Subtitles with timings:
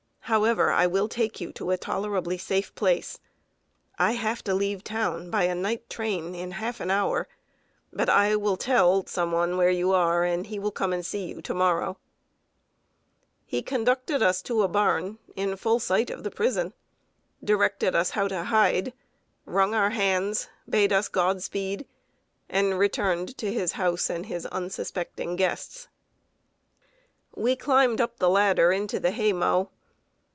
[0.25, 3.19] However, I will take you to a tolerably safe place.
[3.99, 7.27] I have to leave town by a night train in half an hour,
[7.91, 11.53] but I will tell where you are, and he will come and see you to
[11.53, 11.97] morrow."
[13.45, 13.77] [Sidenote: HIDING IN SIGHT OF THE PRISON.] He
[14.15, 16.73] conducted us to a barn, in full sight of the prison;
[17.43, 18.93] directed us how to hide,
[19.43, 21.85] wrung our hands, bade us Godspeed,
[22.49, 25.89] and returned to his house and his unsuspecting guests.
[27.35, 29.69] We climbed up the ladder into the hay mow.